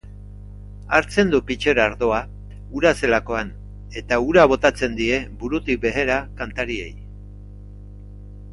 Hartzen 0.99 1.33
du 1.33 1.41
pitxer 1.49 1.81
ardoa, 1.83 2.21
ura 2.79 2.93
zelakoan, 3.03 3.51
eta 4.03 4.19
botatzen 4.55 4.97
die 5.03 5.21
burutik 5.45 5.81
behera 5.87 6.17
kantariei. 6.41 6.91